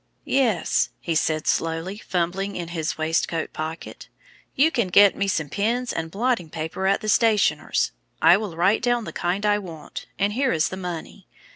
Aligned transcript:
"Yes," 0.25 0.89
he 0.99 1.13
said, 1.13 1.45
slowly 1.45 1.99
fumbling 1.99 2.55
in 2.55 2.69
his 2.69 2.97
waistcoat 2.97 3.53
pocket; 3.53 4.09
"you 4.55 4.71
can 4.71 4.87
get 4.87 5.15
me 5.15 5.27
some 5.27 5.47
pens 5.47 5.93
and 5.93 6.09
blotting 6.09 6.49
paper 6.49 6.87
at 6.87 7.01
the 7.01 7.07
stationer's. 7.07 7.91
I 8.19 8.35
will 8.37 8.55
write 8.57 8.81
down 8.81 9.03
the 9.03 9.13
kind 9.13 9.45
I 9.45 9.59
want, 9.59 10.07
and 10.17 10.33
here 10.33 10.53
is 10.53 10.69
the 10.69 10.75
money. 10.75 11.27